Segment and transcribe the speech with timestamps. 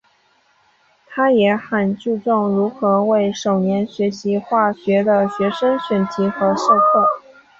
[1.05, 7.07] 他也很注重如何为首年学习化学的学生选题和授课。